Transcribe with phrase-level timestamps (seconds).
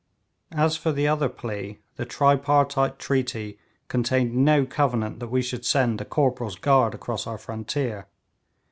[0.55, 6.01] As for the other plea, the tripartite treaty contained no covenant that we should send
[6.01, 8.07] a corporal's guard across our frontier.